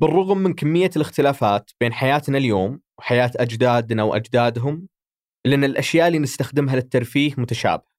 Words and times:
بالرغم 0.00 0.38
من 0.38 0.54
كمية 0.54 0.90
الاختلافات 0.96 1.70
بين 1.80 1.92
حياتنا 1.92 2.38
اليوم 2.38 2.80
وحياة 2.98 3.30
أجدادنا 3.36 4.02
وأجدادهم 4.02 4.88
إلا 5.46 5.54
أن 5.54 5.64
الأشياء 5.64 6.06
اللي 6.08 6.18
نستخدمها 6.18 6.76
للترفيه 6.76 7.34
متشابهة. 7.38 7.92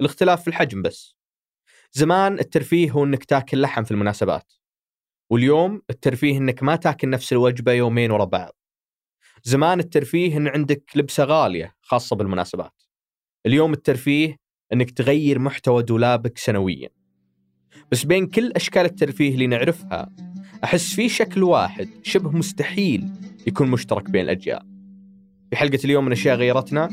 الاختلاف 0.00 0.42
في 0.42 0.48
الحجم 0.48 0.82
بس. 0.82 1.16
زمان 1.92 2.38
الترفيه 2.38 2.90
هو 2.90 3.04
أنك 3.04 3.24
تاكل 3.24 3.60
لحم 3.60 3.84
في 3.84 3.90
المناسبات 3.90 4.52
واليوم 5.30 5.82
الترفيه 5.90 6.38
أنك 6.38 6.62
ما 6.62 6.76
تاكل 6.76 7.10
نفس 7.10 7.32
الوجبة 7.32 7.72
يومين 7.72 8.10
ورا 8.10 8.24
بعض. 8.24 8.52
زمان 9.42 9.80
الترفيه 9.80 10.36
أن 10.36 10.48
عندك 10.48 10.90
لبسة 10.96 11.24
غالية 11.24 11.74
خاصة 11.82 12.16
بالمناسبات. 12.16 12.82
اليوم 13.46 13.72
الترفيه 13.72 14.36
أنك 14.72 14.90
تغير 14.90 15.38
محتوى 15.38 15.82
دولابك 15.82 16.38
سنويا. 16.38 16.88
بس 17.92 18.04
بين 18.04 18.26
كل 18.26 18.52
أشكال 18.52 18.84
الترفيه 18.84 19.34
اللي 19.34 19.46
نعرفها 19.46 20.10
أحس 20.64 20.94
في 20.94 21.08
شكل 21.08 21.42
واحد 21.42 21.88
شبه 22.02 22.30
مستحيل 22.30 23.08
يكون 23.46 23.68
مشترك 23.68 24.10
بين 24.10 24.24
الأجيال. 24.24 24.62
في 25.50 25.56
حلقة 25.56 25.78
اليوم 25.84 26.04
من 26.04 26.12
أشياء 26.12 26.36
غيرتنا 26.36 26.88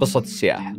قصة 0.00 0.20
السياحة. 0.20 0.74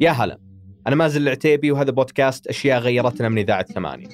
يا 0.00 0.10
هلا 0.10 0.38
أنا 0.86 0.96
مازن 0.96 1.22
العتيبي 1.22 1.70
وهذا 1.70 1.90
بودكاست 1.90 2.46
أشياء 2.46 2.78
غيرتنا 2.78 3.28
من 3.28 3.38
إذاعة 3.38 3.62
ثمانية. 3.62 4.08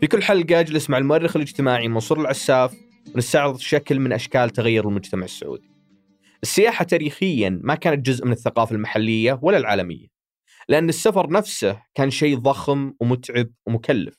في 0.00 0.06
كل 0.06 0.22
حلقة 0.22 0.60
أجلس 0.60 0.90
مع 0.90 0.98
المؤرخ 0.98 1.36
الاجتماعي 1.36 1.88
منصور 1.88 2.20
العساف 2.20 2.74
ونستعرض 3.14 3.58
شكل 3.58 4.00
من 4.00 4.12
أشكال 4.12 4.50
تغير 4.50 4.88
المجتمع 4.88 5.24
السعودي. 5.24 5.67
السياحة 6.42 6.84
تاريخيا 6.84 7.60
ما 7.64 7.74
كانت 7.74 8.06
جزء 8.06 8.26
من 8.26 8.32
الثقافة 8.32 8.74
المحلية 8.74 9.38
ولا 9.42 9.56
العالمية 9.56 10.18
لأن 10.68 10.88
السفر 10.88 11.30
نفسه 11.30 11.82
كان 11.94 12.10
شيء 12.10 12.38
ضخم 12.38 12.94
ومتعب 13.00 13.50
ومكلف. 13.66 14.18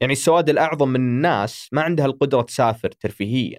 يعني 0.00 0.12
السواد 0.12 0.48
الأعظم 0.48 0.88
من 0.88 1.00
الناس 1.00 1.68
ما 1.72 1.82
عندها 1.82 2.06
القدرة 2.06 2.42
تسافر 2.42 2.88
ترفيهيا. 2.90 3.58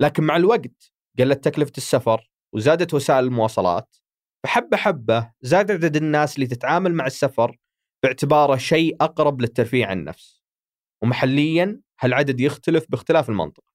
لكن 0.00 0.24
مع 0.24 0.36
الوقت 0.36 0.92
قلت 1.18 1.44
تكلفة 1.44 1.72
السفر 1.76 2.30
وزادت 2.52 2.94
وسائل 2.94 3.24
المواصلات 3.24 3.96
فحبة 4.44 4.76
حبة 4.76 5.32
زاد 5.42 5.70
عدد 5.70 5.96
الناس 5.96 6.34
اللي 6.34 6.46
تتعامل 6.46 6.94
مع 6.94 7.06
السفر 7.06 7.56
باعتباره 8.02 8.56
شيء 8.56 8.96
أقرب 9.00 9.40
للترفيه 9.40 9.86
عن 9.86 9.98
النفس. 9.98 10.42
ومحليا 11.02 11.80
هالعدد 12.00 12.40
يختلف 12.40 12.86
باختلاف 12.88 13.28
المنطقة. 13.28 13.73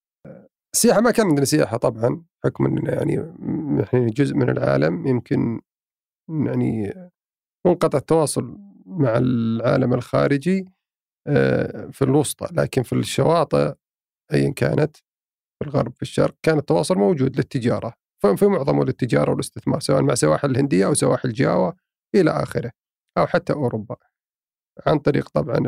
السياحة 0.74 1.02
ما 1.02 1.12
كان 1.12 1.28
عندنا 1.28 1.46
سياحة 1.46 1.78
طبعا 1.78 2.24
حكم 2.46 2.66
أننا 2.66 2.94
يعني 2.94 3.20
إحنا 3.84 4.08
جزء 4.08 4.36
من 4.36 4.50
العالم 4.50 5.08
يمكن 5.08 5.62
يعني 6.30 6.94
منقطع 7.66 7.98
التواصل 7.98 8.58
مع 8.86 9.18
العالم 9.18 9.94
الخارجي 9.94 10.66
آه، 11.28 11.90
في 11.92 12.02
الوسطى. 12.02 12.48
لكن 12.52 12.84
في 12.84 12.94
الشواطئ 12.94 13.74
أيا 14.34 14.54
كانت 14.54 14.98
في 15.60 15.68
الغرب 15.68 15.94
في 15.96 16.02
الشرق 16.02 16.36
كان 16.44 16.58
التواصل 16.58 16.96
موجود 16.96 17.38
للتجارة. 17.38 17.94
في 18.38 18.46
معظمه 18.46 18.86
للتجارة 18.86 19.32
والاستثمار 19.32 19.80
سواء 19.80 20.02
مع 20.02 20.16
سواحل 20.16 20.52
الهندية 20.52 20.86
أو 20.86 20.94
سواحل 20.94 21.34
جاوا 21.34 21.72
إلى 22.16 22.32
آخره 22.32 22.72
أو 23.18 23.28
حتى 23.28 23.54
أوروبا. 23.54 23.96
عن 24.88 25.00
طريق 25.00 25.30
طبعا 25.30 25.60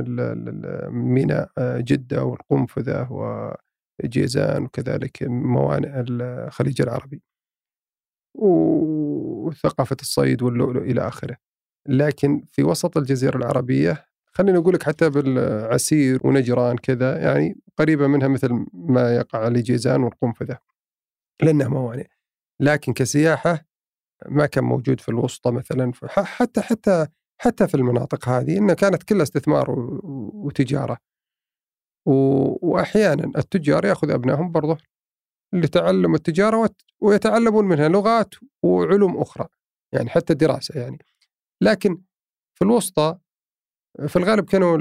ميناء 0.90 1.52
آه، 1.58 1.80
جدة 1.80 2.24
والقنفذة 2.24 3.08
وجيزان 4.04 4.64
وكذلك 4.64 5.24
موانئ 5.24 5.90
الخليج 5.96 6.82
العربي 6.82 7.22
وثقافة 8.36 9.98
الصيد 10.02 10.42
واللؤلؤ 10.42 10.82
إلى 10.82 11.08
آخره. 11.08 11.38
لكن 11.88 12.46
في 12.52 12.64
وسط 12.64 12.98
الجزيرة 12.98 13.38
العربية 13.38 14.06
خلينا 14.34 14.60
نقول 14.60 14.74
لك 14.74 14.84
حتى 14.84 15.10
بالعسير 15.10 16.28
ونجران 16.28 16.78
كذا 16.78 17.22
يعني 17.22 17.62
قريبة 17.78 18.08
منها 18.08 18.28
مثل 18.28 18.66
ما 18.74 19.16
يقع 19.16 19.48
لجيزان 19.48 20.04
والقنفذة 20.04 20.58
لأنها 21.42 21.68
موانئ. 21.68 22.08
لكن 22.60 22.94
كسياحة 22.94 23.66
ما 24.30 24.46
كان 24.46 24.64
موجود 24.64 25.00
في 25.00 25.10
الوسطى 25.10 25.52
مثلا 25.52 25.92
حتى 26.08 26.62
حتى 26.62 27.08
حتى 27.42 27.68
في 27.68 27.76
المناطق 27.76 28.30
هذه 28.30 28.58
إنها 28.58 28.76
كانت 28.76 29.04
كلها 29.04 29.24
استثمار 29.24 29.72
وتجارة. 30.34 30.98
واحيانا 32.06 33.32
التجار 33.38 33.86
يأخذ 33.86 34.12
أبنائهم 34.12 34.52
برضه 34.52 34.78
لتعلم 35.54 36.16
التجارة 36.16 36.70
ويتعلمون 37.00 37.66
منها 37.66 37.90
لغات 37.90 38.36
وعلوم 38.64 39.18
أخرى 39.18 39.48
يعني 39.94 40.10
حتى 40.10 40.34
دراسه 40.34 40.80
يعني 40.80 40.98
لكن 41.62 42.02
في 42.54 42.66
الوسطى 42.66 43.18
في 44.08 44.16
الغالب 44.16 44.46
كانوا 44.46 44.78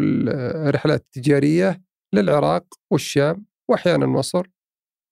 الرحلات 0.68 1.00
التجارية 1.00 1.82
للعراق 2.12 2.64
والشام 2.90 3.46
واحيانا 3.68 4.06
مصر 4.06 4.46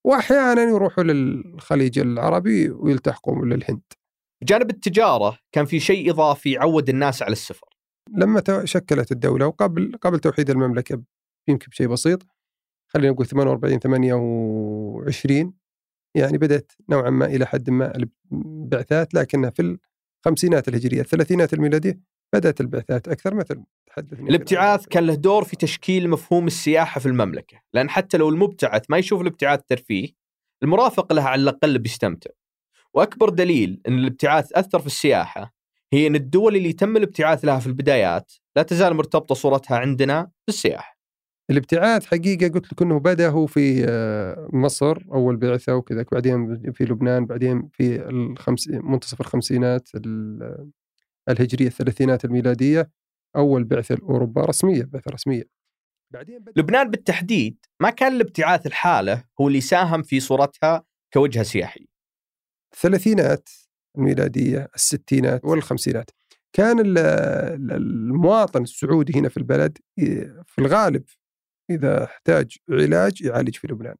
واحيانا 0.05 0.61
يروحوا 0.61 1.03
للخليج 1.03 1.99
العربي 1.99 2.69
ويلتحقوا 2.69 3.45
للهند. 3.45 3.81
بجانب 4.43 4.69
التجارة 4.69 5.37
كان 5.51 5.65
في 5.65 5.79
شيء 5.79 6.11
إضافي 6.11 6.57
عود 6.57 6.89
الناس 6.89 7.23
على 7.23 7.31
السفر. 7.31 7.67
لما 8.17 8.65
شكلت 8.65 9.11
الدولة 9.11 9.47
وقبل 9.47 9.97
قبل 10.01 10.19
توحيد 10.19 10.49
المملكة 10.49 11.01
يمكن 11.49 11.67
بشيء 11.69 11.87
بسيط 11.87 12.25
خلينا 12.87 13.13
نقول 13.13 13.25
48 13.25 13.79
28 13.79 15.53
يعني 16.15 16.37
بدأت 16.37 16.71
نوعا 16.89 17.09
ما 17.09 17.25
إلى 17.25 17.45
حد 17.45 17.69
ما 17.69 17.93
البعثات 18.31 19.13
لكنها 19.13 19.49
في 19.49 19.77
الخمسينات 20.25 20.67
الهجرية 20.67 21.01
الثلاثينات 21.01 21.53
الميلادية 21.53 21.99
بدأت 22.33 22.61
البعثات 22.61 23.07
أكثر 23.07 23.33
مثل 23.33 23.63
تحدثني 23.87 24.29
الابتعاث 24.29 24.85
كان 24.85 25.05
له 25.05 25.15
دور 25.15 25.43
في 25.43 25.55
تشكيل 25.55 26.09
مفهوم 26.09 26.47
السياحة 26.47 26.99
في 26.99 27.05
المملكة 27.05 27.61
لأن 27.73 27.89
حتى 27.89 28.17
لو 28.17 28.29
المبتعث 28.29 28.83
ما 28.89 28.97
يشوف 28.97 29.21
الابتعاث 29.21 29.59
ترفيه 29.67 30.09
المرافق 30.63 31.13
له 31.13 31.21
على 31.21 31.41
الأقل 31.41 31.79
بيستمتع. 31.79 32.29
وأكبر 32.93 33.29
دليل 33.29 33.81
إن 33.87 33.99
الابتعاث 33.99 34.53
أثر 34.53 34.79
في 34.79 34.87
السياحة 34.87 35.53
هي 35.93 36.07
إن 36.07 36.15
الدول 36.15 36.55
اللي 36.55 36.73
تم 36.73 36.97
الابتعاث 36.97 37.45
لها 37.45 37.59
في 37.59 37.67
البدايات 37.67 38.33
لا 38.55 38.63
تزال 38.63 38.93
مرتبطة 38.93 39.35
صورتها 39.35 39.77
عندنا 39.77 40.31
بالسياحه 40.47 40.98
الابتعاث 41.49 42.05
حقيقة 42.05 42.53
قلت 42.53 42.73
لك 42.73 42.81
إنه 42.81 42.99
بدأ 42.99 43.29
هو 43.29 43.45
في 43.45 43.85
آه، 43.89 44.49
مصر 44.53 44.97
أول 45.11 45.37
بعثة 45.37 45.75
وكذا 45.75 46.05
بعدين 46.11 46.71
في 46.71 46.83
لبنان 46.83 47.25
بعدين 47.25 47.69
في 47.73 48.09
الخمس 48.09 48.67
منتصف 48.69 49.21
الخمسينات 49.21 49.89
الهجرية 51.29 51.67
الثلاثينات 51.67 52.25
الميلادية 52.25 52.89
أول 53.35 53.63
بعثة 53.63 53.95
لأوروبا 53.95 54.45
رسمية 54.45 54.83
بعثة 54.83 55.11
رسمية. 55.11 55.43
بعدين 56.13 56.45
لبنان 56.55 56.89
بالتحديد 56.89 57.65
ما 57.79 57.89
كان 57.89 58.13
الابتعاث 58.13 58.65
الحالة 58.65 59.23
هو 59.41 59.47
اللي 59.47 59.61
ساهم 59.61 60.03
في 60.03 60.19
صورتها 60.19 60.83
كوجهه 61.13 61.43
سياحيه 61.43 61.85
الثلاثينات 62.73 63.49
الميلادية 63.97 64.67
الستينات 64.75 65.45
والخمسينات. 65.45 66.11
كان 66.53 66.79
المواطن 67.71 68.63
السعودي 68.63 69.19
هنا 69.19 69.29
في 69.29 69.37
البلد 69.37 69.77
في 70.45 70.59
الغالب 70.59 71.03
إذا 71.69 72.03
أحتاج 72.03 72.57
علاج 72.69 73.21
يعالج 73.21 73.55
في 73.55 73.67
لبنان 73.67 73.95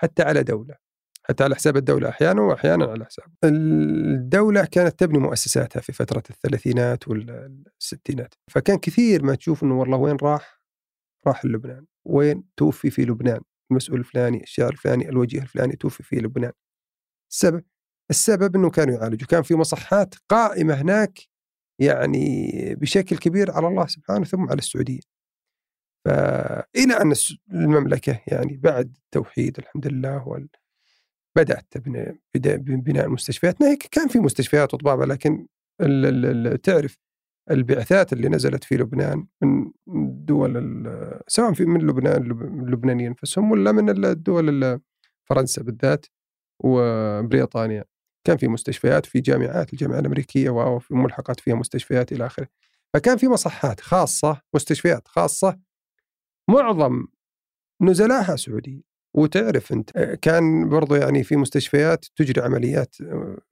حتى 0.00 0.22
على 0.22 0.42
دولة 0.42 0.88
حتى 1.28 1.44
على 1.44 1.54
حساب 1.54 1.76
الدولة 1.76 2.08
أحيانا 2.08 2.42
وأحيانا 2.42 2.84
على 2.84 3.04
حساب. 3.04 3.26
الدولة 3.44 4.64
كانت 4.64 5.00
تبني 5.00 5.18
مؤسساتها 5.18 5.80
في 5.80 5.92
فترة 5.92 6.22
الثلاثينات 6.30 7.08
والستينات 7.08 8.34
فكان 8.50 8.78
كثير 8.78 9.24
ما 9.24 9.34
تشوف 9.34 9.64
أنه 9.64 9.78
والله 9.78 9.96
وين 9.96 10.16
راح؟ 10.22 10.60
راح 11.26 11.44
لبنان. 11.44 11.86
وين؟ 12.04 12.44
توفي 12.56 12.90
في 12.90 13.02
لبنان. 13.02 13.40
المسؤول 13.70 14.00
الفلاني 14.00 14.42
الشاعر 14.42 14.72
الفلاني 14.72 15.08
الوجيه 15.08 15.42
الفلاني 15.42 15.76
توفي 15.76 16.02
في 16.02 16.16
لبنان. 16.16 16.52
السبب 17.30 17.64
السبب 18.10 18.56
أنه 18.56 18.70
كانوا 18.70 18.94
يعالجوا. 18.94 19.28
كان 19.28 19.42
في 19.42 19.54
مصحات 19.54 20.14
قائمة 20.28 20.74
هناك 20.74 21.18
يعني 21.80 22.74
بشكل 22.74 23.16
كبير 23.18 23.50
على 23.52 23.68
الله 23.68 23.86
سبحانه 23.86 24.24
ثم 24.24 24.42
على 24.50 24.58
السعودية. 24.58 25.17
فإلى 26.08 26.94
أن 27.00 27.14
المملكة 27.52 28.20
يعني 28.26 28.56
بعد 28.56 28.96
التوحيد 29.04 29.58
الحمد 29.58 29.86
لله 29.86 30.28
وال 30.28 30.48
تبني 31.70 32.20
بناء 32.34 33.14
هيك 33.62 33.82
كان 33.90 34.08
في 34.08 34.18
مستشفيات 34.18 34.74
وطبابة 34.74 35.06
لكن 35.06 35.46
تعرف 36.62 36.98
البعثات 37.50 38.12
اللي 38.12 38.28
نزلت 38.28 38.64
في 38.64 38.76
لبنان 38.76 39.26
من 39.42 39.72
دول 40.24 40.86
سواء 41.26 41.52
في 41.52 41.64
من 41.64 41.80
لبنان 41.80 42.30
اللبنانيين 42.62 43.08
انفسهم 43.08 43.50
ولا 43.50 43.72
من 43.72 44.04
الدول 44.06 44.80
فرنسا 45.24 45.62
بالذات 45.62 46.06
وبريطانيا. 46.60 47.84
كان 48.24 48.36
في 48.36 48.48
مستشفيات 48.48 49.06
في 49.06 49.20
جامعات 49.20 49.72
الجامعة 49.72 49.98
الأمريكية 49.98 50.50
وفي 50.50 50.94
ملحقات 50.94 51.40
فيها 51.40 51.54
مستشفيات 51.54 52.12
إلى 52.12 52.26
آخره. 52.26 52.48
فكان 52.94 53.16
في 53.16 53.28
مصحات 53.28 53.80
خاصة 53.80 54.40
مستشفيات 54.54 55.08
خاصة 55.08 55.67
معظم 56.48 57.06
نزلاها 57.82 58.36
سعوديين 58.36 58.82
وتعرف 59.16 59.72
أنت 59.72 59.90
كان 60.22 60.68
برضو 60.68 60.94
يعني 60.94 61.24
في 61.24 61.36
مستشفيات 61.36 62.04
تجري 62.16 62.40
عمليات 62.40 62.96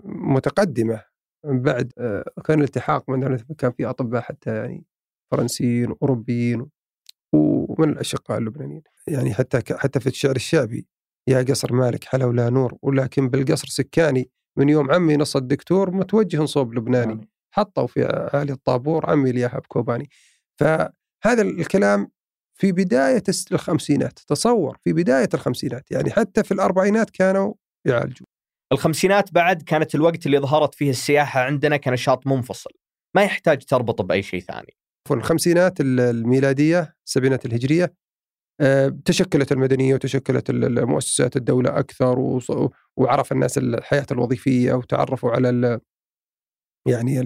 متقدمة 0.05 1.05
بعد 1.45 1.93
كان 2.45 2.59
الالتحاق 2.59 3.11
مثلا 3.11 3.39
كان 3.59 3.73
في 3.73 3.87
أطباء 3.87 4.21
حتى 4.21 4.57
يعني 4.57 4.85
فرنسيين 5.33 5.91
واوروبيين 5.91 6.67
ومن 7.35 7.89
الأشقاء 7.89 8.39
اللبنانيين. 8.39 8.83
يعني 9.09 9.35
حتى 9.35 9.75
حتى 9.77 10.01
في 10.01 10.07
الشعر 10.07 10.37
الشعبي 10.37 10.87
يا 11.29 11.43
قصر 11.43 11.73
مالك 11.73 12.05
حلا 12.05 12.25
ولا 12.25 12.51
نور. 12.51 12.77
ولكن 12.83 13.29
بالقصر 13.29 13.69
سكاني 13.69 14.31
من 14.59 14.69
يوم 14.69 14.91
عمي 14.91 15.17
نص 15.17 15.37
الدكتور 15.37 15.91
متوجه 15.91 16.45
صوب 16.45 16.75
لبناني. 16.75 17.29
حطوا 17.55 17.87
في 17.87 18.29
عالي 18.35 18.53
الطابور 18.53 19.11
عمي 19.11 19.31
الياهب 19.31 19.63
كوباني. 19.69 20.09
فهذا 20.61 21.43
الكلام 21.43 22.11
في 22.59 22.73
بداية 22.73 23.23
الخمسينات 23.53 24.19
تصور 24.19 24.79
في 24.85 24.93
بداية 24.93 25.29
الخمسينات 25.35 25.91
يعني 25.91 26.11
حتى 26.11 26.43
في 26.43 26.53
الأربعينات 26.53 27.11
كانوا 27.11 27.55
يعالجوا 27.87 28.27
الخمسينات 28.73 29.33
بعد 29.33 29.63
كانت 29.63 29.95
الوقت 29.95 30.27
اللي 30.27 30.39
ظهرت 30.39 30.75
فيه 30.75 30.91
السياحة 30.91 31.41
عندنا 31.41 31.77
كنشاط 31.77 32.27
منفصل 32.27 32.71
ما 33.17 33.23
يحتاج 33.23 33.65
تربطه 33.65 34.05
بأي 34.05 34.23
شيء 34.23 34.41
ثاني. 34.41 34.77
في 35.09 35.15
الخمسينات 35.15 35.81
الميلادية 35.81 36.95
السبعينات 37.07 37.47
الهجرية 37.47 37.95
آه، 38.61 38.99
تشكلت 39.05 39.53
المدنية 39.53 39.95
وتشكلت 39.95 40.51
مؤسسات 40.81 41.37
الدولة 41.37 41.79
أكثر 41.79 42.41
وعرف 42.97 43.33
الناس 43.33 43.59
الحياة 43.59 44.07
الوظيفية 44.11 44.73
وتعرفوا 44.73 45.31
على 45.31 45.81
يعني 46.89 47.21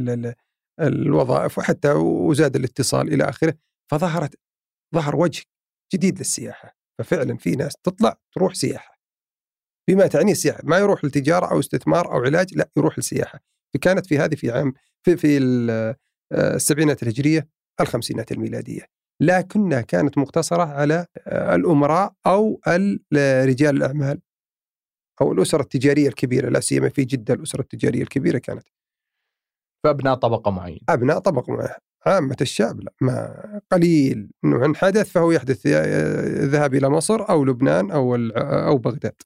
الوظائف 0.81 1.59
وحتى 1.59 1.93
وزاد 1.93 2.57
الاتصال 2.57 3.15
إلى 3.15 3.25
آخره. 3.25 3.55
فظهرت 3.91 4.35
ظهر 4.95 5.17
وجه 5.17 5.43
جديد 5.95 6.19
للسياحة 6.19 6.77
ففعلا 6.99 7.37
في 7.37 7.51
ناس 7.51 7.75
تطلع 7.83 8.17
تروح 8.33 8.55
سياحة. 8.55 9.01
بما 9.91 10.07
تعنيه 10.07 10.33
السياحة 10.33 10.61
ما 10.65 10.79
يروح 10.79 11.05
لتجارة 11.05 11.47
أو 11.51 11.61
استثمار 11.61 12.13
أو 12.13 12.19
علاج 12.19 12.55
لا 12.55 12.71
يروح 12.77 12.99
للسياحة 12.99 13.41
فكانت 13.75 14.07
في 14.07 14.19
هذه 14.19 14.35
في 14.35 14.51
عام 14.51 14.75
في, 15.03 15.17
في 15.17 15.39
آه، 15.71 15.97
السبعينات 16.33 17.03
الهجرية 17.03 17.49
الخمسينات 17.81 18.33
الميلادية. 18.33 18.87
لكنها 19.23 19.81
كانت 19.81 20.19
مقتصرة 20.19 20.63
على 20.63 21.07
آه، 21.27 21.55
الأمراء 21.55 22.15
أو 22.27 22.61
رجال 23.45 23.77
الأعمال 23.77 24.21
أو 25.21 25.33
الأسر 25.33 25.61
التجارية 25.61 26.09
الكبيرة 26.09 26.49
لا 26.49 26.61
سيما 26.61 26.89
في 26.89 27.05
جدة 27.05 27.35
الأسرة 27.35 27.61
التجارية 27.61 28.03
الكبيرة 28.03 28.39
كانت. 28.39 28.69
فأبناء 29.85 30.15
طبقة 30.15 30.51
معينة. 30.51 30.81
أبناء 30.89 31.19
طبقة 31.19 31.53
معينة. 31.53 31.90
عامة 32.07 32.37
الشعب 32.41 32.81
لا 32.81 32.93
ما 33.01 33.61
قليل 33.73 34.31
إنه 34.45 34.63
عن 34.63 34.77
حدث 34.77 35.11
فهو 35.11 35.31
يحدث 35.31 35.63
الذهاب 35.67 36.75
إلى 36.75 36.89
مصر 36.89 37.29
أو 37.29 37.45
لبنان 37.45 37.91
أو 37.91 38.17
أو 38.37 38.79
بغداد 38.79 39.23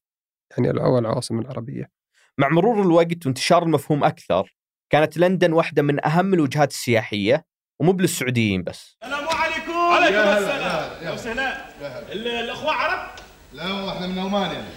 يعني 0.51 0.71
أو 0.71 0.99
العواصم 0.99 1.39
العربية. 1.39 1.91
مع 2.39 2.49
مرور 2.49 2.83
الوقت 2.83 3.27
وانتشار 3.27 3.63
المفهوم 3.63 4.05
أكثر 4.05 4.57
كانت 4.91 5.19
لندن 5.19 5.53
واحدة 5.53 5.83
من 5.83 6.07
أهم 6.07 6.35
الوجهات 6.35 6.71
السياحية 6.71 7.47
ومو 7.81 7.93
للسعوديين 7.93 8.63
بس. 8.63 8.99
السلام 9.03 9.29
عليكم. 9.29 9.73
عليكم 9.73 10.19
السلام. 10.19 11.15
وسهلا. 11.15 11.73
الأخوة 12.13 12.73
عرب؟ 12.73 13.14
لا 13.55 13.89
إحنا 13.93 14.07
من 14.07 14.19
عمان 14.19 14.51
يعني. 14.51 14.69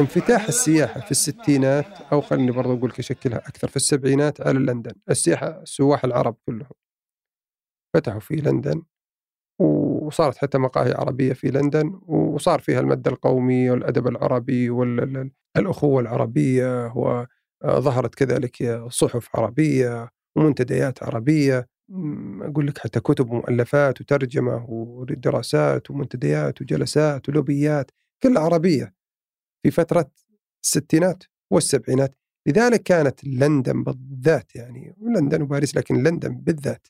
انفتاح 0.00 0.48
السياحة 0.48 1.00
في 1.00 1.10
الستينات 1.10 2.00
أو 2.12 2.20
خليني 2.20 2.50
برضو 2.50 2.74
أقول 2.74 2.90
لك 2.90 2.98
أشكلها 2.98 3.38
أكثر 3.38 3.68
في 3.68 3.76
السبعينات 3.76 4.40
على 4.40 4.58
لندن 4.58 4.92
السياحة 5.10 5.62
السواح 5.62 6.04
العرب 6.04 6.36
كلهم 6.46 6.70
فتحوا 7.94 8.20
في 8.20 8.34
لندن 8.36 8.82
وصارت 9.60 10.36
حتى 10.36 10.58
مقاهي 10.58 10.92
عربية 10.92 11.32
في 11.32 11.48
لندن 11.48 12.00
وصار 12.06 12.60
فيها 12.60 12.80
المد 12.80 13.08
القومي 13.08 13.70
والأدب 13.70 14.06
العربي 14.06 14.70
والأخوة 14.70 16.00
العربية 16.00 16.92
وظهرت 16.96 18.14
كذلك 18.14 18.84
صحف 18.90 19.36
عربية 19.36 20.08
ومنتديات 20.36 21.02
عربية 21.02 21.66
أقول 21.90 22.66
لك 22.66 22.78
حتى 22.78 23.00
كتب 23.00 23.30
ومؤلفات 23.30 24.00
وترجمة 24.00 24.66
ودراسات 24.68 25.90
ومنتديات 25.90 26.62
وجلسات 26.62 27.28
ولوبيات 27.28 27.90
كلها 28.22 28.42
عربية 28.42 28.94
في 29.62 29.70
فترة 29.70 30.10
الستينات 30.64 31.24
والسبعينات. 31.50 32.14
لذلك 32.46 32.82
كانت 32.82 33.24
لندن 33.24 33.82
بالذات 33.82 34.56
يعني 34.56 34.96
لندن 35.00 35.42
وباريس 35.42 35.76
لكن 35.76 36.02
لندن 36.02 36.34
بالذات 36.34 36.86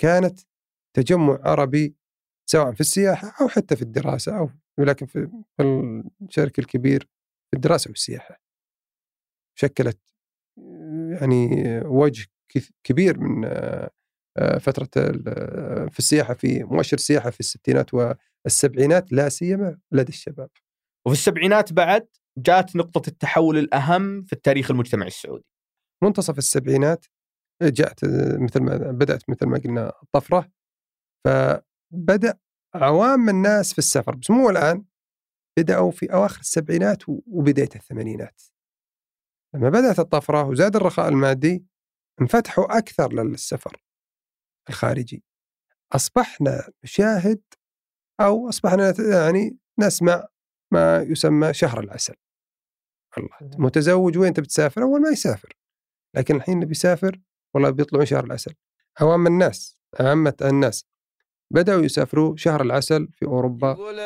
كانت 0.00 0.40
تجمع 0.96 1.38
عربي 1.44 1.94
سواء 2.50 2.72
في 2.72 2.80
السياحة 2.80 3.34
أو 3.40 3.48
حتى 3.48 3.76
في 3.76 3.82
الدراسة 3.82 4.38
أو 4.38 4.50
ولكن 4.78 5.06
في 5.06 5.30
الشرك 6.20 6.58
الكبير 6.58 7.08
في 7.50 7.56
الدراسة 7.56 7.88
والسياحة. 7.88 8.40
شكلت 9.54 9.98
يعني 11.20 11.48
وجه 11.84 12.26
كبير 12.84 13.20
من 13.20 13.44
فترة 14.60 14.88
في 15.88 15.98
السياحة 15.98 16.34
في 16.34 16.64
مؤشر 16.64 16.96
السياحة 16.96 17.30
في 17.30 17.40
الستينات 17.40 17.90
والسبعينات 18.44 19.12
لا 19.12 19.28
سيما 19.28 19.78
لدى 19.92 20.08
الشباب. 20.08 20.50
وفي 21.06 21.16
السبعينات 21.16 21.72
بعد 21.72 22.08
جاءت 22.38 22.76
نقطة 22.76 23.08
التحول 23.08 23.58
الأهم 23.58 24.22
في 24.22 24.32
التاريخ 24.32 24.70
المجتمعي 24.70 25.08
السعودي. 25.08 25.44
منتصف 26.02 26.38
السبعينات 26.38 27.06
جاءت 27.62 28.04
مثل 28.40 28.60
ما 28.60 28.76
بدأت 28.76 29.30
مثل 29.30 29.46
ما 29.46 29.58
قلنا 29.58 29.92
الطفرة 30.02 30.50
فبدأ 31.26 32.38
عوام 32.74 33.28
الناس 33.28 33.72
في 33.72 33.78
السفر. 33.78 34.14
بس 34.14 34.30
مو 34.30 34.50
الآن 34.50 34.84
بدأوا 35.58 35.90
في 35.90 36.12
أواخر 36.12 36.40
السبعينات 36.40 37.02
وبداية 37.08 37.68
الثمانينات. 37.74 38.42
لما 39.54 39.68
بدأت 39.68 39.98
الطفرة 39.98 40.44
وزاد 40.44 40.76
الرخاء 40.76 41.08
المادي 41.08 41.64
انفتحوا 42.20 42.78
أكثر 42.78 43.12
للسفر. 43.12 43.76
الخارجي. 44.68 45.24
أصبحنا 45.92 46.70
نشاهد 46.84 47.40
أو 48.20 48.48
أصبحنا 48.48 48.94
يعني 48.98 49.56
نسمع 49.78 50.26
ما 50.70 51.02
يسمى 51.02 51.54
شهر 51.54 51.80
العسل. 51.80 52.14
الله 53.18 53.28
متزوج 53.42 54.18
وين 54.18 54.32
تبي 54.32 54.46
تسافر؟ 54.46 54.82
أول 54.82 55.00
ما 55.00 55.08
يسافر. 55.08 55.56
لكن 56.14 56.36
الحين 56.36 56.60
نبي 56.60 56.70
يسافر 56.70 57.20
والله 57.54 57.70
بيطلعون 57.70 58.06
شهر 58.06 58.24
العسل. 58.24 58.54
عوام 59.00 59.26
الناس 59.26 59.80
عامة 60.00 60.34
الناس. 60.42 60.84
بدأوا 61.50 61.82
يسافروا 61.82 62.36
شهر 62.36 62.62
العسل 62.62 63.08
في 63.12 63.26
أوروبا 63.26 63.70
يقول 63.70 63.98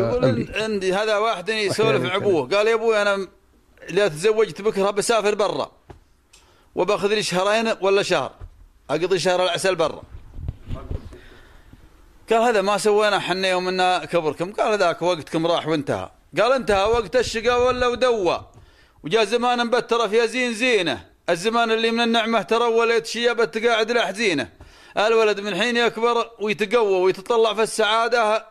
يقول 0.00 0.50
عندي 0.54 0.94
هذا 0.94 1.18
واحد 1.18 1.48
يسولف 1.48 2.02
مع 2.02 2.16
أبوه 2.16 2.48
قال 2.48 2.68
يا 2.68 2.74
أبوي 2.74 3.02
أنا 3.02 3.28
إذا 3.88 4.08
تزوجت 4.08 4.62
بكرة 4.62 4.90
بسافر 4.90 5.34
برا. 5.34 5.72
وبأخذ 6.74 7.08
لي 7.08 7.22
شهرين 7.22 7.76
ولا 7.80 8.02
شهر. 8.02 8.49
أقضي 8.90 9.18
شهر 9.18 9.44
العسل 9.44 9.74
برا. 9.74 10.02
قال 12.30 12.42
هذا 12.42 12.62
ما 12.62 12.78
سوينا 12.78 13.18
حنا 13.18 13.48
يوم 13.48 13.68
ان 13.68 14.04
كبركم. 14.04 14.52
قال 14.52 14.78
ذاك 14.78 15.02
وقتكم 15.02 15.46
راح 15.46 15.66
وانتهى. 15.66 16.10
قال 16.40 16.52
انتهى 16.52 16.84
وقت 16.84 17.16
الشقاء 17.16 17.66
ولا 17.66 17.86
ودوى 17.86 18.46
وجاء 19.04 19.24
زمان 19.24 19.66
مبتره 19.66 20.06
في 20.06 20.28
زين 20.28 20.54
زينة. 20.54 21.10
الزمان 21.30 21.70
اللي 21.70 21.90
من 21.90 22.00
النعمة 22.00 22.42
ترولت 22.42 23.06
شيبه 23.06 23.44
تقاعد 23.44 23.90
له 23.90 24.00
حزينه 24.00 24.48
الولد 24.96 25.40
من 25.40 25.56
حين 25.60 25.76
يكبر 25.76 26.30
ويتقوى 26.40 27.00
ويتطلع 27.00 27.54
في 27.54 27.62
السعادة 27.62 28.46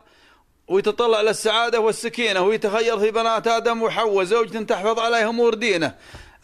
ويتطلع 0.67 1.21
للسعادة 1.21 1.79
والسكينة 1.79 2.41
ويتخير 2.41 2.99
في 2.99 3.11
بنات 3.11 3.47
آدم 3.47 3.81
وحواء 3.81 4.23
زوجة 4.23 4.57
تحفظ 4.57 4.99
عليه 4.99 5.29
امور 5.29 5.53
دينه 5.53 5.95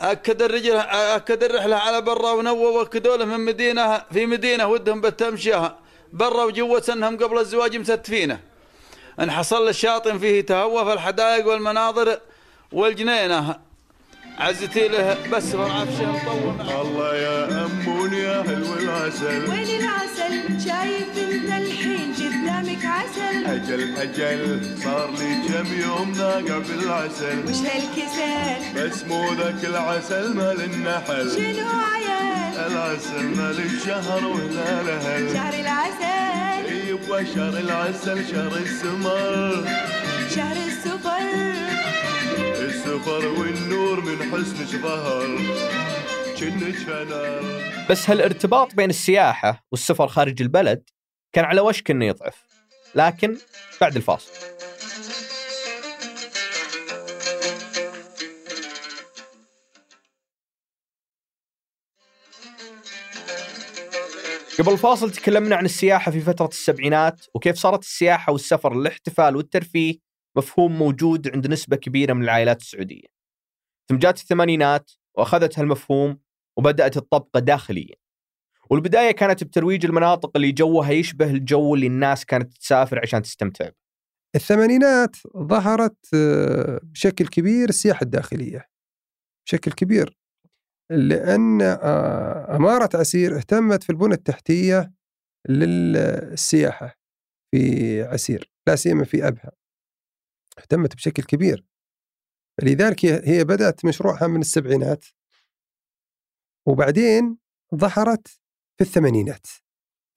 اكد 0.02 0.42
الرجل 0.42 0.76
اكد 0.76 1.44
الرحله 1.44 1.76
على 1.76 2.02
برا 2.02 2.32
ونوى 2.32 2.68
واكدوا 2.68 3.18
له 3.18 3.26
من 3.26 3.40
مدينه 3.40 3.98
في 4.14 4.26
مدينة 4.26 4.68
ودهم 4.68 5.02
بالتمشيه 5.02 5.76
برا 6.14 6.44
وجوا 6.44 6.80
سنهم 6.80 7.18
قبل 7.18 7.38
الزواج 7.38 7.78
مستفينه 7.78 8.40
إن 9.20 9.32
حصل 9.32 9.68
الشاطئ 9.68 10.20
فيه 10.20 10.42
تهوى 10.42 10.86
في 10.86 10.94
الحدائق 10.94 11.48
والمناظر 11.48 12.20
والجنينة. 12.72 13.60
عزتي 14.40 14.88
له 14.88 15.18
بس 15.32 15.44
فرعفشه 15.44 16.12
مطول. 16.12 16.70
الله 16.82 17.16
يا 17.16 17.66
أمون 17.66 18.14
يا 18.14 18.44
حلو 18.44 18.74
العسل 18.74 19.50
وين 19.50 19.82
العسل؟ 19.82 20.34
شايف 20.66 21.18
انت 21.18 21.50
الحين 21.62 22.14
قدامك 22.14 22.86
عسل 22.86 23.46
أجل 23.46 23.96
أجل 23.98 24.62
صار 24.84 25.12
لي 25.12 25.36
كم 25.48 25.80
يوم 25.82 26.12
ناقع 26.12 26.58
بالعسل. 26.58 27.38
وش 27.48 27.56
هالكسل 27.56 28.76
بس 28.76 29.04
مو 29.08 29.34
ذاك 29.34 29.66
العسل 29.66 30.34
مال 30.34 30.62
النحل. 30.62 31.32
شنو 31.32 31.68
عيال؟ 31.94 32.72
العسل 32.72 33.26
مال 33.38 33.60
الشهر 33.66 34.26
وهلال 34.26 35.34
شهر 35.34 35.54
العسل. 35.54 36.06
أيوه 36.70 37.24
شهر 37.36 37.58
العسل 37.58 38.28
شهر 38.32 38.54
السمر. 38.58 39.66
شهر 40.36 40.58
السفر 40.68 40.95
النفر 42.96 43.28
والنور 43.28 44.02
من 44.02 44.32
حسن 44.32 44.66
ظهر 44.82 45.38
بس 47.90 48.10
هالارتباط 48.10 48.76
بين 48.76 48.90
السياحة 48.90 49.66
والسفر 49.72 50.08
خارج 50.08 50.42
البلد 50.42 50.90
كان 51.34 51.46
على 51.46 51.62
وشك 51.62 51.92
إنه 51.92 52.06
يضعف. 52.06 52.46
لكن 52.96 53.38
بعد 53.82 53.96
الفاصل. 53.96 54.32
قبل 64.60 64.74
الفاصل 64.74 65.12
تكلمنا 65.12 65.56
عن 65.56 65.66
السياحة 65.66 66.12
في 66.12 66.22
فترة 66.22 66.48
السبعينات 66.48 67.26
وكيف 67.34 67.56
صارت 67.56 67.84
السياحة 67.84 68.32
والسفر 68.32 68.76
للاحتفال 68.76 69.36
والترفيه 69.36 70.05
مفهوم 70.36 70.78
موجود 70.78 71.28
عند 71.36 71.48
نسبة 71.48 71.76
كبيرة 71.76 72.14
من 72.14 72.24
العائلات 72.24 72.62
السعودية. 72.62 73.08
ثم 73.90 73.98
جات 73.98 74.20
الثمانينات 74.20 74.92
وأخذت 75.18 75.60
هالمفهوم 75.60 76.20
وبدأت 76.58 76.98
الطبقة 76.98 77.40
داخليا. 77.40 77.96
والبداية 78.70 79.12
كانت 79.12 79.44
بترويج 79.44 79.86
المناطق 79.86 80.32
اللي 80.36 80.52
جوها 80.52 80.92
يشبه 80.92 81.32
الجو 81.32 81.76
اللي 81.76 81.88
الناس 81.88 82.26
كانت 82.26 82.58
تسافر 82.58 83.00
عشان 83.00 83.22
تستمتع 83.22 83.66
به. 83.66 83.86
الثمانينات 84.36 85.16
ظهرت 85.38 85.98
آه، 86.14 86.80
بشكل 86.84 87.28
كبير 87.28 87.70
السياحة 87.70 88.04
الداخلية. 88.04 88.70
بشكل 89.48 89.72
كبير. 89.72 90.18
لأن 90.92 91.62
آه، 91.62 92.56
أمارة 92.56 92.90
عسير 92.98 93.38
اهتمت 93.38 93.84
في 93.84 93.90
البنى 93.90 94.14
التحتية 94.14 94.92
للسياحة 95.50 97.00
في 97.52 98.04
عسير 98.04 98.52
لا 98.68 98.76
سيما 98.76 99.04
في 99.04 99.28
أبها. 99.28 99.52
اهتمت 100.60 100.96
بشكل 100.96 101.24
كبير. 101.24 101.66
لذلك 102.64 103.06
هي 103.06 103.44
بدأت 103.44 103.86
مشروعها 103.86 104.28
من 104.28 104.42
السبعينات. 104.42 105.06
وبعدين 106.68 107.38
ظهرت 107.76 108.28
في 108.78 108.82
الثمانينات. 108.82 109.48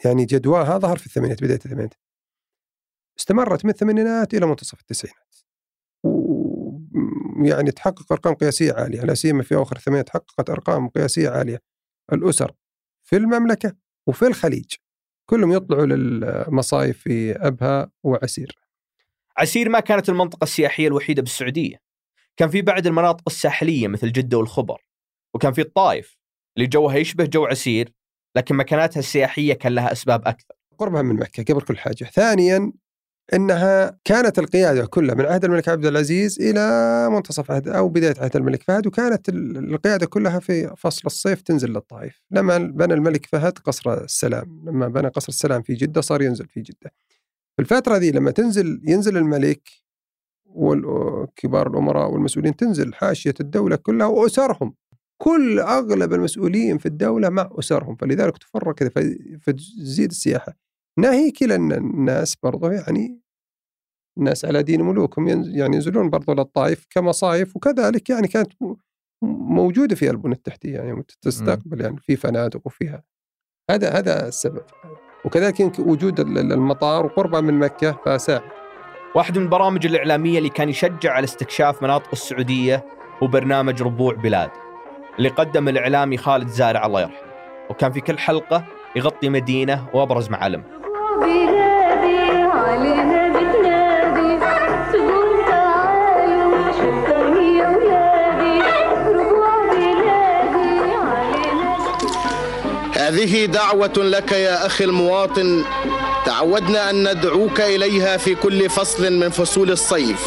يعني 0.05 0.25
جدواها 0.25 0.79
ظهر 0.79 0.99
في 0.99 1.07
الثمانينات 1.07 1.45
بداية 1.45 1.57
الثمانينات. 1.57 1.95
استمرت 3.19 3.65
من 3.65 3.71
الثمانينات 3.71 4.35
إلى 4.35 4.47
منتصف 4.47 4.81
التسعينات. 4.81 5.35
ويعني 6.05 7.71
تحقق 7.71 8.13
أرقام 8.13 8.35
قياسية 8.35 8.73
عالية 8.73 9.01
لا 9.01 9.15
سيما 9.15 9.43
في 9.43 9.55
أواخر 9.55 9.77
الثمانينات 9.77 10.07
تحققت 10.07 10.51
أرقام 10.51 10.89
قياسية 10.89 11.29
عالية. 11.29 11.63
الأسر 12.13 12.53
في 13.09 13.17
المملكة 13.17 13.77
وفي 14.07 14.27
الخليج. 14.27 14.75
كلهم 15.31 15.53
يطلعوا 15.53 15.87
للمصايف 15.87 16.99
في 17.03 17.33
أبها 17.33 17.91
وعسير. 18.05 18.68
عسير 19.39 19.69
ما 19.69 19.81
كانت 19.81 20.09
المنطقة 20.09 20.45
السياحية 20.45 20.87
الوحيدة 20.89 21.23
بالسعودية. 21.23 21.77
كان 22.37 22.49
في 22.49 22.63
بعد 22.63 22.87
المناطق 22.87 23.23
الساحلية 23.27 23.89
مثل 23.89 24.13
جدة 24.13 24.39
والخبر 24.39 24.87
وكان 25.35 25.53
في 25.53 25.61
الطائف 25.61 26.17
اللي 26.57 26.69
جوها 26.69 26.97
يشبه 26.97 27.25
جو 27.25 27.47
عسير 27.47 27.93
لكن 28.37 28.55
مكاناتها 28.55 29.01
السياحية 29.01 29.55
كان 29.55 29.75
لها 29.75 29.93
أسباب 29.93 30.29
أكثر. 30.29 30.55
قربها 30.79 31.03
من 31.03 31.15
مكة 31.17 31.55
قبل 31.55 31.63
كل 31.63 31.79
حاجة. 31.79 32.05
ثانيا 32.05 32.73
إنها 33.35 33.99
كانت 34.05 34.39
القيادة 34.39 34.87
كلها 34.87 35.15
من 35.15 35.27
عهد 35.27 35.45
الملك 35.45 35.69
عبد 35.69 35.87
العزيز 35.87 36.41
إلى 36.41 36.61
منتصف 37.11 37.51
عهد 37.51 37.69
أو 37.69 37.89
بداية 37.89 38.15
عهد 38.19 38.37
الملك 38.37 38.63
فهد 38.63 38.87
وكانت 38.87 39.29
ال- 39.29 39.75
القيادة 39.75 40.07
كلها 40.07 40.39
في 40.41 40.75
فصل 40.77 41.03
الصيف 41.07 41.43
تنزل 41.43 41.71
للطائف. 41.71 42.21
لما 42.31 42.59
بنى 42.59 42.95
الملك 42.95 43.27
فهد 43.27 43.59
قصر 43.59 43.95
السلام 44.05 44.63
لما 44.67 44.89
بنى 44.89 45.09
قصر 45.09 45.29
السلام 45.29 45.63
في 45.63 45.75
جدة 45.75 46.01
صار 46.01 46.23
ينزل 46.23 46.49
في 46.49 46.61
جدة. 46.61 46.93
في 47.59 47.63
الفترة 47.63 47.97
ذي 47.97 48.11
لما 48.11 48.31
تنزل 48.31 48.81
ينزل 48.85 49.17
الملك 49.17 49.69
وكبار 50.47 51.71
الأمراء 51.71 52.11
والمسؤولين 52.11 52.57
تنزل 52.57 52.95
حاشية 52.95 53.35
الدولة 53.41 53.77
كلها 53.77 54.07
وأسرهم. 54.07 54.75
كل 55.23 55.61
أغلب 55.61 56.13
المسؤولين 56.13 56.79
في 56.79 56.87
الدولة 56.87 57.29
مع 57.29 57.51
أسرهم 57.53 57.97
فلذلك 57.97 58.39
تفرق 58.39 58.75
كذا 58.75 58.91
فتزيد 59.41 60.11
السياحة. 60.11 60.57
ناهيك 60.99 61.43
لأن 61.43 61.73
الناس 61.73 62.37
برضه 62.43 62.73
يعني 62.73 63.21
الناس 64.19 64.45
على 64.45 64.63
دين 64.63 64.83
ملوكهم 64.83 65.29
يعني 65.29 65.59
ينزلون 65.59 66.11
برضه 66.11 66.35
للطائف 66.35 66.87
كمصايف 66.91 67.57
وكذلك 67.57 68.11
يعني 68.11 68.29
كانت 68.29 68.53
م- 68.63 68.75
موجودة 69.55 69.95
في 69.95 70.11
البنى 70.11 70.35
التحتية 70.35 70.77
يعني 70.79 71.05
تستقبل 71.23 71.81
يعني 71.81 71.97
في 72.01 72.17
فنادق 72.17 72.67
وفيها. 72.67 73.03
هذا 73.71 73.91
هذا 73.91 74.29
السبب. 74.29 74.63
وكذلك 75.25 75.61
يمكن 75.61 75.83
وجود 75.83 76.21
ال- 76.21 76.39
ال- 76.39 76.53
المطار 76.53 77.07
وقربه 77.07 77.41
من 77.41 77.59
مكه 77.59 77.97
فساعد 78.05 78.43
واحد 79.15 79.39
من 79.39 79.45
البرامج 79.45 79.87
الإعلامية 79.87 80.39
اللي 80.39 80.49
كان 80.49 80.69
يشجع 80.69 81.13
على 81.13 81.25
استكشاف 81.25 81.83
مناطق 81.83 82.09
السعودية 82.13 82.85
هو 83.23 83.27
برنامج 83.27 83.83
ربوع 83.83 84.15
بلاد 84.15 84.51
اللي 85.19 85.29
قدم 85.29 85.69
الإعلامي 85.69 86.17
خالد 86.17 86.49
زارع 86.49 86.87
الله 86.87 87.01
يرحمه. 87.01 87.17
وكان 87.71 87.93
في 87.93 88.01
كل 88.01 88.19
حلقة 88.19 88.65
يغطي 88.97 89.29
مدينة 89.29 89.85
وأبرز 89.95 90.31
معالمها 90.31 90.67
هذه 103.09 103.45
دعوة 103.47 103.93
لك 103.97 104.33
يا 104.33 104.67
أخي 104.67 104.85
المواطن. 104.85 105.65
تعودنا 106.27 106.91
أن 106.91 107.11
ندعوك 107.13 107.61
إليها 107.61 108.17
في 108.17 108.35
كل 108.35 108.71
فصل 108.71 109.13
من 109.13 109.29
فصول 109.29 109.71
الصيف. 109.71 110.27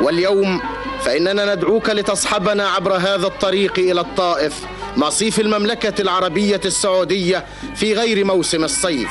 واليوم 0.00 0.60
فإننا 1.00 1.54
ندعوك 1.54 1.90
لتصحبنا 1.90 2.68
عبر 2.68 2.92
هذا 2.92 3.26
الطريق 3.26 3.78
إلى 3.78 4.00
الطائف 4.00 4.66
مصيف 4.96 5.40
المملكة 5.40 6.02
العربية 6.02 6.60
السعودية 6.64 7.44
في 7.74 7.94
غير 7.94 8.24
موسم 8.24 8.64
الصيف. 8.64 9.10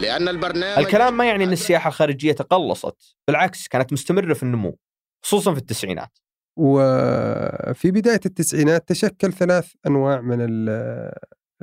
لأن 0.00 0.28
البرنامج 0.28 0.84
الكلام 0.84 1.16
ما 1.16 1.24
يعني 1.26 1.44
أن 1.44 1.52
السياحة 1.52 1.88
الخارجية 1.88 2.32
تقلصت 2.32 3.16
بالعكس 3.28 3.68
كانت 3.68 3.92
مستمرة 3.92 4.34
في 4.34 4.42
النمو 4.42 4.76
خصوصا 5.24 5.52
في 5.52 5.58
التسعينات. 5.58 6.18
وفي 6.58 7.90
بداية 7.90 8.20
التسعينات 8.26 8.88
تشكل 8.88 9.32
ثلاث 9.32 9.66
أنواع 9.86 10.20
من 10.20 10.38
ال- 10.40 11.12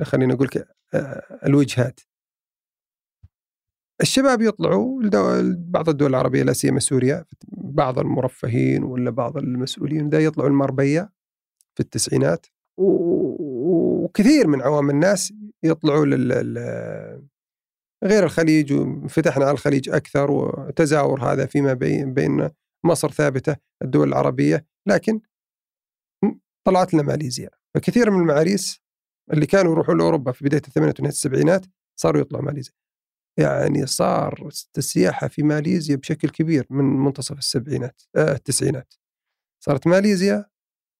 خلينا 0.02 0.34
نقول 0.34 0.48
آه، 0.94 1.38
الوجهات. 1.46 2.00
الشباب 4.00 4.42
يطلعوا 4.42 5.02
بعض 5.58 5.88
الدول 5.88 6.10
العربية 6.10 6.42
لا 6.42 6.52
سيما 6.52 6.80
سوريا 6.80 7.24
بعض 7.52 7.98
المرفهين 7.98 8.82
ولا 8.82 9.10
بعض 9.10 9.36
المسؤولين 9.36 10.08
ده 10.08 10.18
يطلعوا 10.18 10.48
المربية 10.48 11.12
في 11.74 11.80
التسعينات. 11.80 12.46
وكثير 12.76 14.46
من 14.46 14.62
عوام 14.62 14.90
الناس 14.90 15.32
يطلعوا 15.62 16.06
لل 16.06 17.28
غير 18.04 18.24
الخليج 18.24 18.72
وفتحنا 18.72 19.44
على 19.44 19.52
الخليج 19.52 19.88
أكثر 19.88 20.30
وتزاور 20.30 21.32
هذا 21.32 21.46
فيما 21.46 21.72
بين 22.04 22.50
مصر 22.84 23.10
ثابتة 23.10 23.56
الدول 23.82 24.08
العربية. 24.08 24.66
لكن 24.86 25.20
طلعت 26.66 26.94
لنا 26.94 27.02
ماليزيا 27.02 27.50
فكثير 27.74 28.10
من 28.10 28.20
المعاريس 28.20 28.82
اللي 29.32 29.46
كانوا 29.46 29.72
يروحوا 29.72 29.94
لأوروبا 29.94 30.32
في 30.32 30.44
بداية 30.44 30.62
الثمانينات 30.68 31.00
ونهاية 31.00 31.12
السبعينات 31.12 31.66
صاروا 31.96 32.20
يطلعوا 32.20 32.44
ماليزيا. 32.44 32.72
يعني 33.38 33.86
صار 33.86 34.48
السياحة 34.78 35.28
في 35.28 35.42
ماليزيا 35.42 35.96
بشكل 35.96 36.28
كبير 36.28 36.66
من 36.70 36.84
منتصف 36.84 37.38
السبعينات 37.38 38.02
آه 38.16 38.32
التسعينات. 38.32 38.94
صارت 39.64 39.86
ماليزيا 39.86 40.44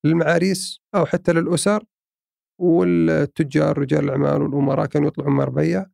للمعاريس 0.04 0.80
أو 0.94 1.06
حتى 1.06 1.32
للأسر 1.32 1.84
والتجار 2.60 3.78
رجال 3.78 4.04
الأعمال 4.04 4.42
والأمراء 4.42 4.86
كانوا 4.86 5.08
يطلعوا 5.08 5.30
مربيه 5.30 5.90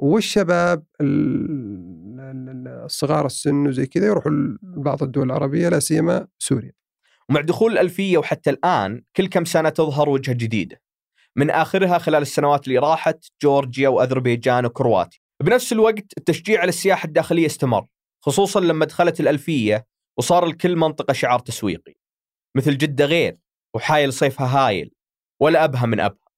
والشباب 0.00 0.84
ال- 1.00 2.20
ال- 2.20 2.48
ال- 2.48 2.68
الصغار 2.84 3.26
السن 3.26 3.66
وزي 3.66 3.86
كذا 3.86 4.06
يروحوا 4.06 4.32
لبعض 4.62 5.02
الدول 5.02 5.26
العربية 5.26 5.68
لا 5.68 5.78
سيما 5.80 6.26
سوريا. 6.38 6.72
ومع 7.30 7.40
دخول 7.40 7.72
الألفية 7.72 8.18
وحتى 8.18 8.50
الآن 8.50 9.02
كل 9.16 9.26
كم 9.28 9.44
سنة 9.44 9.68
تظهر 9.68 10.08
وجهة 10.08 10.32
جديدة 10.34 10.82
من 11.36 11.50
آخرها 11.50 11.98
خلال 11.98 12.22
السنوات 12.22 12.68
اللي 12.68 12.78
راحت 12.78 13.24
جورجيا 13.42 13.88
وأذربيجان 13.88 14.66
وكرواتيا. 14.66 15.20
بنفس 15.42 15.72
الوقت 15.72 16.18
التشجيع 16.18 16.60
على 16.60 16.68
السياحة 16.68 17.06
الداخلية 17.06 17.46
استمر 17.46 17.86
خصوصا 18.24 18.60
لما 18.60 18.84
دخلت 18.84 19.20
الألفية 19.20 19.86
وصار 20.18 20.46
لكل 20.46 20.76
منطقة 20.76 21.12
شعار 21.12 21.38
تسويقي. 21.38 21.94
مثل 22.56 22.78
جدة 22.78 23.04
غير 23.04 23.38
وحايل 23.74 24.12
صيفها 24.12 24.46
هايل 24.46 24.90
ولا 25.40 25.64
أبها 25.64 25.86
من 25.86 26.00
أبها. 26.00 26.28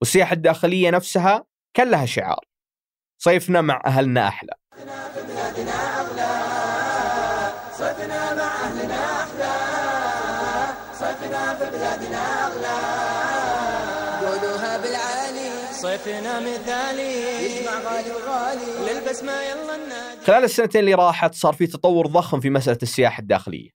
والسياحة 0.00 0.32
الداخلية 0.32 0.90
نفسها 0.90 1.44
كان 1.74 1.90
لها 1.90 2.06
شعار. 2.06 2.44
صيفنا 3.18 3.60
مع 3.60 3.82
أهلنا 3.86 4.28
أحلى. 4.28 4.52
قولوها 4.78 5.08
بالعالي 11.96 13.37
صيفنا 15.82 16.40
مثالي. 16.40 17.12
يجمع 17.44 17.72
غالي 17.72 18.10
وغالي. 18.10 18.92
للبس 18.92 19.22
ما 19.22 19.42
يلا 19.42 19.74
النادي. 19.74 20.24
خلال 20.26 20.44
السنتين 20.44 20.80
اللي 20.80 20.94
راحت 20.94 21.34
صار 21.34 21.52
في 21.52 21.66
تطور 21.66 22.06
ضخم 22.06 22.40
في 22.40 22.50
مسألة 22.50 22.78
السياحة 22.82 23.20
الداخلية. 23.20 23.70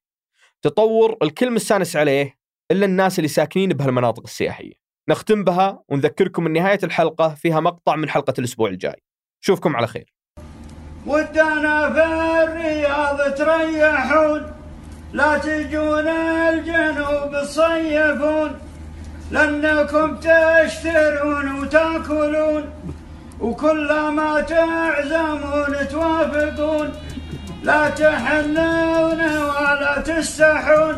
تطور 0.62 1.18
الكل 1.22 1.52
مستانس 1.52 1.96
عليه 1.96 2.38
إلا 2.72 2.86
الناس 2.86 3.20
اللي 3.20 3.28
ساكنين 3.28 3.70
بهالمناطق 3.70 4.24
السياحية. 4.24 4.74
نختم 5.10 5.44
بها 5.44 5.84
ونذكركم 5.90 6.46
إن 6.46 6.54
نهاية 6.54 6.80
الحلقة 6.84 7.30
فيها 7.30 7.60
مقطع 7.60 7.96
من 7.96 8.10
حلقة 8.10 8.34
الأسبوع 8.40 8.70
الجاي. 8.70 9.04
شوفكم 9.42 9.76
على 9.76 9.88
خير. 9.88 10.14
ودنا 11.06 11.94
في 11.94 12.04
الرياض 12.44 13.34
تريحون 13.34 14.54
لا 15.14 15.38
تجون 15.38 16.08
الجنوب 16.08 17.44
تصيفون 17.44 18.60
لأنكم 19.34 20.10
تشترون 20.26 21.48
وتأكلون 21.60 22.64
وكلما 23.42 24.32
تعزمون 24.42 25.74
توافقون. 25.92 26.90
لا 27.64 27.90
تحنون 27.90 29.22
ولا 29.50 29.94
تستحون. 30.08 30.96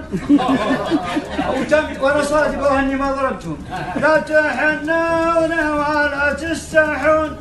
وتم 1.55 1.85
وأنا 2.01 2.23
صادق 2.23 2.71
إني 2.71 2.95
ما 2.95 3.09
ضربتهم. 3.11 3.57
لا 4.03 4.15
تحنون 4.31 5.53
ولا 5.79 6.27
تستحون. 6.41 7.31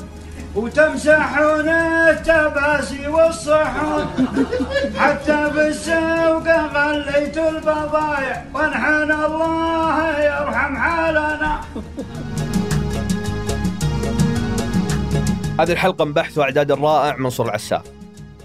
وتمسحون 0.54 1.68
التباسي 2.12 3.08
والصحون. 3.14 4.04
حتى 5.00 5.40
بالسوق 5.54 6.46
غليتوا 6.74 7.50
البضايع. 7.50 8.36
وانحن 8.54 9.10
الله 9.26 9.73
يرحم 10.24 10.76
حالنا. 10.76 11.60
هذه 15.60 15.72
الحلقة 15.72 16.04
من 16.04 16.12
بحث 16.12 16.38
وإعداد 16.38 16.72
الرائع 16.72 17.16
منصور 17.16 17.46
العساف 17.46 17.82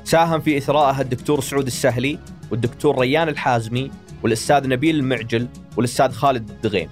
ساهم 0.03 0.41
في 0.41 0.57
إثرائها 0.57 1.01
الدكتور 1.01 1.41
سعود 1.41 1.67
السهلي 1.67 2.19
والدكتور 2.51 2.99
ريان 2.99 3.29
الحازمي 3.29 3.91
والأستاذ 4.23 4.67
نبيل 4.67 4.95
المعجل 4.95 5.47
والأستاذ 5.77 6.11
خالد 6.11 6.49
الدغيم. 6.49 6.89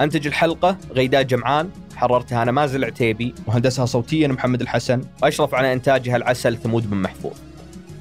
أنتج 0.00 0.26
الحلقة 0.26 0.76
غيداء 0.92 1.22
جمعان 1.22 1.70
حررتها 1.96 2.42
أنا 2.42 2.52
مازن 2.52 2.76
العتيبي 2.76 3.34
وهندسها 3.46 3.86
صوتيا 3.86 4.28
محمد 4.28 4.60
الحسن 4.60 5.00
وأشرف 5.22 5.54
على 5.54 5.72
إنتاجها 5.72 6.16
العسل 6.16 6.56
ثمود 6.56 6.90
بن 6.90 6.96
محفوظ. 6.96 7.32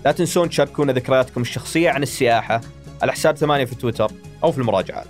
لا 0.05 0.11
تنسون 0.11 0.49
تشاركونا 0.49 0.93
ذكرياتكم 0.93 1.41
الشخصية 1.41 1.89
عن 1.89 2.03
السياحة 2.03 2.61
على 3.01 3.11
حساب 3.11 3.37
ثمانية 3.37 3.65
في 3.65 3.75
تويتر 3.75 4.11
أو 4.43 4.51
في 4.51 4.57
المراجعات. 4.57 5.07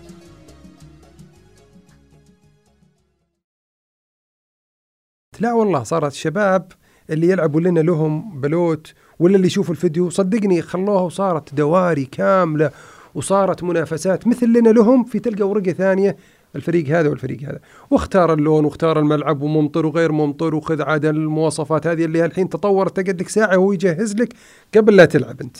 لا 5.41 5.53
والله 5.53 5.83
صارت 5.83 6.11
الشباب 6.11 6.71
اللي 7.09 7.29
يلعبوا 7.29 7.61
لنا 7.61 7.79
لهم 7.79 8.41
بلوت 8.41 8.93
ولا 9.19 9.35
اللي 9.35 9.47
يشوفوا 9.47 9.73
الفيديو. 9.73 10.09
صدقني 10.09 10.61
خلوها 10.61 11.01
وصارت 11.01 11.53
دواري 11.53 12.05
كاملة 12.05 12.71
وصارت 13.15 13.63
منافسات 13.63 14.27
مثل 14.27 14.47
لنا 14.47 14.69
لهم 14.69 15.03
في 15.03 15.19
تلقى 15.19 15.49
ورقة 15.49 15.71
ثانية 15.71 16.17
الفريق 16.55 16.87
هذا 16.87 17.09
والفريق 17.09 17.41
هذا. 17.41 17.59
واختار 17.91 18.33
اللون 18.33 18.65
واختار 18.65 18.99
الملعب 18.99 19.41
وممطر 19.41 19.85
وغير 19.85 20.11
ممطر 20.11 20.55
وخذ 20.55 20.81
عاد 20.81 21.05
المواصفات 21.05 21.87
هذه 21.87 22.05
اللي 22.05 22.25
الحين 22.25 22.49
تطورت. 22.49 22.99
تقعد 22.99 23.21
لك 23.21 23.29
ساعة 23.29 23.57
وهو 23.57 23.73
يجهز 23.73 24.15
لك 24.15 24.33
قبل 24.75 24.95
لا 24.95 25.05
تلعب 25.05 25.41
أنت. 25.41 25.57